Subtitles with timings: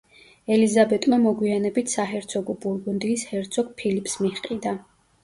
[0.53, 4.75] ელიზაბეტმა მოგვიანებით საჰერცოგო ბურგუნდიის ჰერცოგ ფილიპს მიჰყიდა.